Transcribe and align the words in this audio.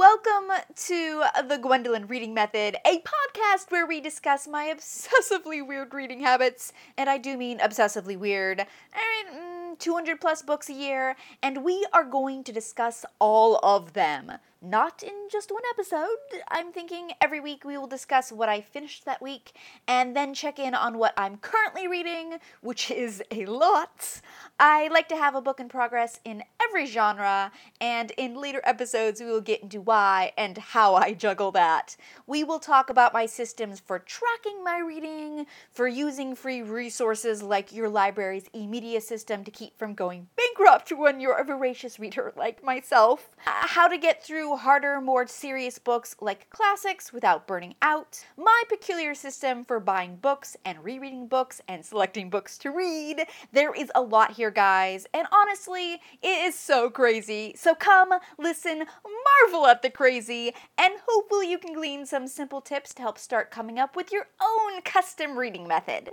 Welcome 0.00 0.52
to 0.86 1.24
the 1.46 1.58
Gwendolyn 1.58 2.06
Reading 2.06 2.32
Method, 2.32 2.78
a 2.86 3.02
podcast 3.02 3.70
where 3.70 3.86
we 3.86 4.00
discuss 4.00 4.48
my 4.48 4.72
obsessively 4.74 5.60
weird 5.64 5.92
reading 5.92 6.20
habits, 6.20 6.72
and 6.96 7.10
I 7.10 7.18
do 7.18 7.36
mean 7.36 7.58
obsessively 7.58 8.16
weird. 8.16 8.64
I 8.94 9.24
mean, 9.30 9.74
mm, 9.74 9.78
200 9.78 10.18
plus 10.18 10.40
books 10.40 10.70
a 10.70 10.72
year, 10.72 11.16
and 11.42 11.62
we 11.62 11.86
are 11.92 12.04
going 12.04 12.44
to 12.44 12.50
discuss 12.50 13.04
all 13.18 13.60
of 13.62 13.92
them 13.92 14.32
not 14.62 15.02
in 15.02 15.28
just 15.30 15.50
one 15.50 15.62
episode. 15.70 16.08
I'm 16.48 16.72
thinking 16.72 17.12
every 17.20 17.40
week 17.40 17.64
we 17.64 17.78
will 17.78 17.86
discuss 17.86 18.30
what 18.30 18.48
I 18.48 18.60
finished 18.60 19.04
that 19.04 19.22
week 19.22 19.52
and 19.88 20.14
then 20.14 20.34
check 20.34 20.58
in 20.58 20.74
on 20.74 20.98
what 20.98 21.14
I'm 21.16 21.38
currently 21.38 21.88
reading, 21.88 22.38
which 22.60 22.90
is 22.90 23.22
a 23.30 23.46
lot. 23.46 24.20
I 24.58 24.88
like 24.88 25.08
to 25.08 25.16
have 25.16 25.34
a 25.34 25.40
book 25.40 25.60
in 25.60 25.68
progress 25.68 26.20
in 26.24 26.42
every 26.62 26.86
genre, 26.86 27.50
and 27.80 28.10
in 28.12 28.34
later 28.34 28.60
episodes, 28.64 29.20
we 29.20 29.26
will 29.26 29.40
get 29.40 29.62
into 29.62 29.80
why 29.80 30.32
and 30.36 30.58
how 30.58 30.94
I 30.94 31.14
juggle 31.14 31.50
that. 31.52 31.96
We 32.26 32.44
will 32.44 32.58
talk 32.58 32.90
about 32.90 33.14
my 33.14 33.26
systems 33.26 33.80
for 33.80 33.98
tracking 33.98 34.62
my 34.62 34.78
reading, 34.78 35.46
for 35.70 35.88
using 35.88 36.34
free 36.34 36.62
resources 36.62 37.42
like 37.42 37.72
your 37.72 37.88
library's 37.88 38.48
e 38.54 38.66
media 38.66 39.00
system 39.00 39.44
to 39.44 39.50
keep 39.50 39.78
from 39.78 39.94
going 39.94 40.28
bankrupt 40.60 40.92
when 40.92 41.20
you're 41.20 41.38
a 41.38 41.44
voracious 41.44 41.98
reader 41.98 42.32
like 42.36 42.62
myself, 42.62 43.30
uh, 43.46 43.66
how 43.66 43.88
to 43.88 43.96
get 43.96 44.22
through 44.22 44.56
harder, 44.56 45.00
more 45.00 45.26
serious 45.26 45.78
books 45.78 46.14
like 46.20 46.50
classics 46.50 47.12
without 47.12 47.46
burning 47.46 47.74
out, 47.80 48.26
my 48.36 48.62
peculiar 48.68 49.14
system 49.14 49.64
for 49.64 49.80
buying 49.80 50.16
books 50.16 50.56
and 50.64 50.84
rereading 50.84 51.26
books 51.26 51.62
and 51.66 51.84
selecting 51.84 52.28
books 52.28 52.58
to 52.58 52.70
read. 52.70 53.26
There 53.52 53.72
is 53.74 53.90
a 53.94 54.02
lot 54.02 54.32
here, 54.32 54.50
guys, 54.50 55.06
and 55.14 55.26
honestly, 55.32 55.94
it 56.22 56.44
is 56.44 56.58
so 56.58 56.90
crazy. 56.90 57.54
So 57.56 57.74
come, 57.74 58.12
listen, 58.38 58.84
marvel 59.50 59.66
at 59.66 59.80
the 59.80 59.90
crazy, 59.90 60.52
and 60.76 60.94
hopefully 61.08 61.50
you 61.50 61.58
can 61.58 61.72
glean 61.72 62.04
some 62.04 62.26
simple 62.26 62.60
tips 62.60 62.92
to 62.94 63.02
help 63.02 63.18
start 63.18 63.50
coming 63.50 63.78
up 63.78 63.96
with 63.96 64.12
your 64.12 64.26
own 64.42 64.82
custom 64.82 65.38
reading 65.38 65.66
method. 65.66 66.10